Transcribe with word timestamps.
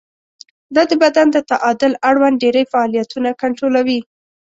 دا 0.75 0.83
د 0.89 0.91
بدن 1.03 1.27
د 1.31 1.37
تعادل 1.51 1.93
اړوند 2.09 2.39
ډېری 2.43 2.63
فعالیتونه 2.71 3.29
کنټرولوي. 3.41 3.99